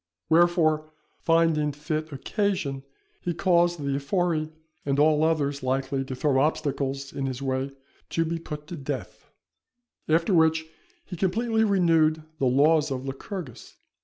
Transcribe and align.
Wherefore, 0.29 0.89
finding 1.19 1.71
fit 1.73 2.11
occasion, 2.11 2.81
he 3.21 3.35
caused 3.35 3.77
the 3.79 3.95
Ephori 3.97 4.49
and 4.83 4.97
all 4.97 5.23
others 5.23 5.61
likely 5.61 6.03
to 6.05 6.15
throw 6.15 6.39
obstacles 6.41 7.13
in 7.13 7.27
his 7.27 7.39
way, 7.39 7.69
to 8.09 8.25
be 8.25 8.39
put 8.39 8.65
to 8.69 8.75
death; 8.75 9.29
after 10.09 10.33
which, 10.33 10.65
he 11.05 11.15
completely 11.15 11.63
renewed 11.63 12.23
the 12.39 12.47
laws 12.47 12.89
of 12.89 13.05
Lycurgus. 13.05 13.75